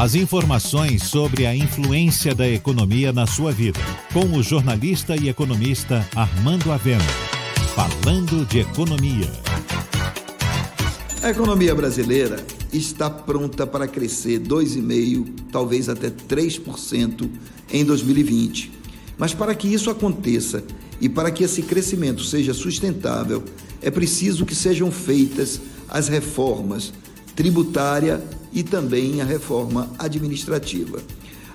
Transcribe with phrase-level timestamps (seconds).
[0.00, 3.78] As informações sobre a influência da economia na sua vida,
[4.14, 7.04] com o jornalista e economista Armando Avena.
[7.74, 9.30] Falando de economia.
[11.22, 12.42] A economia brasileira
[12.72, 17.28] está pronta para crescer 2,5%, talvez até 3%
[17.70, 18.72] em 2020.
[19.18, 20.64] Mas para que isso aconteça
[20.98, 23.44] e para que esse crescimento seja sustentável,
[23.82, 25.60] é preciso que sejam feitas
[25.90, 26.90] as reformas
[27.40, 28.22] tributária
[28.52, 31.00] e também a reforma administrativa.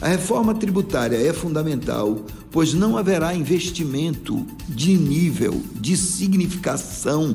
[0.00, 7.34] A reforma tributária é fundamental, pois não haverá investimento de nível, de significação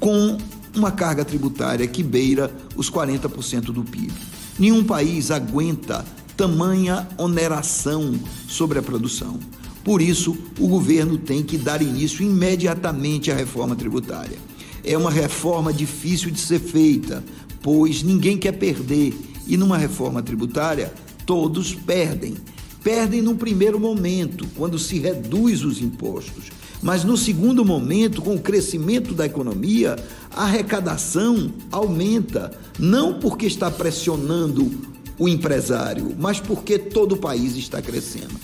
[0.00, 0.38] com
[0.74, 4.10] uma carga tributária que beira os 40% do PIB.
[4.58, 6.02] Nenhum país aguenta
[6.34, 8.18] tamanha oneração
[8.48, 9.38] sobre a produção.
[9.84, 14.38] Por isso, o governo tem que dar início imediatamente à reforma tributária.
[14.82, 17.22] É uma reforma difícil de ser feita,
[17.62, 19.14] pois ninguém quer perder
[19.46, 20.92] e numa reforma tributária
[21.24, 22.34] todos perdem.
[22.82, 26.50] Perdem no primeiro momento, quando se reduz os impostos.
[26.82, 29.96] Mas no segundo momento, com o crescimento da economia,
[30.34, 34.68] a arrecadação aumenta, não porque está pressionando
[35.16, 38.34] o empresário, mas porque todo o país está crescendo.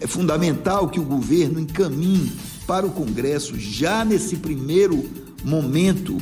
[0.00, 2.30] É fundamental que o governo encaminhe
[2.66, 5.04] para o Congresso, já nesse primeiro
[5.44, 6.16] momento,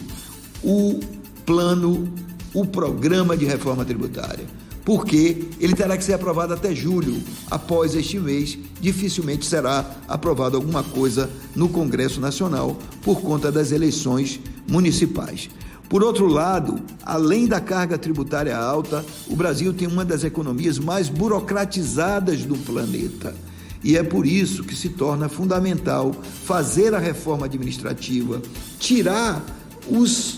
[0.64, 1.00] o
[1.44, 2.08] plano
[2.54, 4.46] o programa de reforma tributária,
[4.84, 7.22] porque ele terá que ser aprovado até julho.
[7.50, 14.40] Após este mês, dificilmente será aprovado alguma coisa no Congresso Nacional por conta das eleições
[14.68, 15.50] municipais.
[15.88, 21.08] Por outro lado, além da carga tributária alta, o Brasil tem uma das economias mais
[21.08, 23.34] burocratizadas do planeta.
[23.82, 28.42] E é por isso que se torna fundamental fazer a reforma administrativa,
[28.78, 29.42] tirar
[29.88, 30.37] os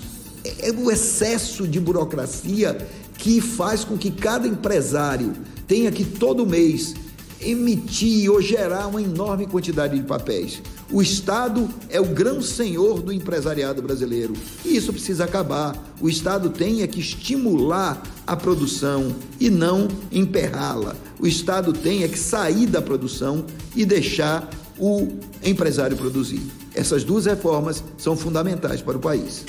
[0.59, 2.77] é o excesso de burocracia
[3.17, 5.33] que faz com que cada empresário
[5.67, 6.95] tenha que todo mês
[7.41, 10.63] emitir ou gerar uma enorme quantidade de papéis.
[10.91, 14.35] O Estado é o grão senhor do empresariado brasileiro
[14.65, 15.77] e isso precisa acabar.
[16.01, 20.97] O Estado tem é que estimular a produção e não emperrá-la.
[21.19, 23.45] O Estado tem é que sair da produção
[23.75, 25.09] e deixar o
[25.45, 26.43] empresário produzir.
[26.75, 29.45] Essas duas reformas são fundamentais para o país.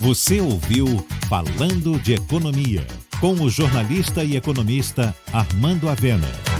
[0.00, 2.86] Você ouviu Falando de Economia,
[3.20, 6.51] com o jornalista e economista Armando Avena.